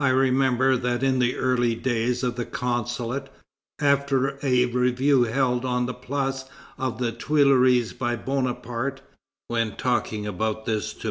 I 0.00 0.08
remember 0.08 0.78
that 0.78 1.02
in 1.02 1.18
the 1.18 1.36
early 1.36 1.74
days 1.74 2.22
of 2.22 2.36
the 2.36 2.46
Consulate, 2.46 3.28
after 3.78 4.38
a 4.42 4.64
review 4.64 5.24
held 5.24 5.66
on 5.66 5.84
the 5.84 5.92
Place 5.92 6.46
of 6.78 6.96
the 6.96 7.12
Tuileries 7.12 7.92
by 7.92 8.16
Bonaparte, 8.16 9.02
when 9.48 9.76
talking 9.76 10.26
about 10.26 10.64
this 10.64 10.94
to 10.94 11.06
M. 11.06 11.06